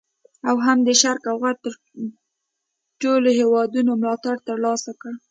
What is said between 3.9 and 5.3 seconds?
ملاتړ تر لاسه کړ.